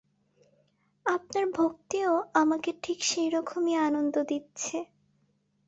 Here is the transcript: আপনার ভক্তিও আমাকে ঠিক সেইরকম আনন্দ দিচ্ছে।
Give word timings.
আপনার 1.05 1.45
ভক্তিও 1.51 2.11
আমাকে 2.33 2.71
ঠিক 2.83 2.99
সেইরকম 3.03 3.63
আনন্দ 3.79 4.15
দিচ্ছে। 4.23 4.77